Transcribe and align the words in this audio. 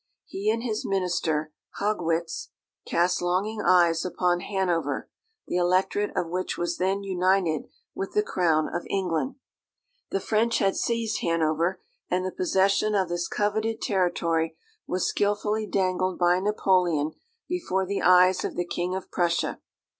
He 0.25 0.49
and 0.49 0.63
his 0.63 0.83
minister, 0.83 1.53
Haugwitz, 1.79 2.49
cast 2.87 3.21
longing 3.21 3.61
eyes 3.61 4.03
upon 4.03 4.39
Hanover, 4.39 5.11
the 5.45 5.57
Electorate 5.57 6.09
of 6.17 6.27
which 6.27 6.57
was 6.57 6.77
then 6.79 7.03
united 7.03 7.67
with 7.93 8.13
the 8.13 8.23
crown 8.23 8.67
of 8.67 8.83
England. 8.89 9.35
The 10.09 10.19
French 10.19 10.57
had 10.57 10.75
seized 10.75 11.21
Hanover, 11.21 11.79
and 12.09 12.25
the 12.25 12.31
possession 12.31 12.95
of 12.95 13.09
this 13.09 13.27
coveted 13.27 13.79
territory 13.79 14.57
was 14.87 15.07
skilfully 15.07 15.67
dangled 15.67 16.17
by 16.17 16.39
Napoleon 16.39 17.11
before 17.47 17.85
the 17.85 18.01
eyes 18.01 18.43
of 18.43 18.55
the 18.55 18.65
King 18.65 18.95
of 18.95 19.11
Prussia. 19.11 19.61